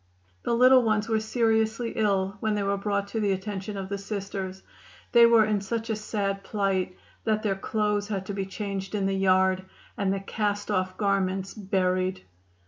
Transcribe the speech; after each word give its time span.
The 0.41 0.55
little 0.55 0.81
ones 0.81 1.07
were 1.07 1.19
seriously 1.19 1.93
ill 1.95 2.35
when 2.39 2.55
they 2.55 2.63
were 2.63 2.75
brought 2.75 3.07
to 3.09 3.19
the 3.19 3.33
attention 3.33 3.77
of 3.77 3.87
the 3.89 3.99
Sisters. 3.99 4.63
They 5.11 5.27
were 5.27 5.45
in 5.45 5.61
such 5.61 5.91
a 5.91 5.95
sad 5.95 6.43
plight 6.43 6.97
that 7.23 7.43
their 7.43 7.55
clothes 7.55 8.07
had 8.07 8.25
to 8.25 8.33
be 8.33 8.47
changed 8.47 8.95
in 8.95 9.05
the 9.05 9.13
yard, 9.13 9.63
and 9.95 10.11
the 10.11 10.19
cast 10.19 10.71
off 10.71 10.97
garments 10.97 11.53
buried. 11.53 12.23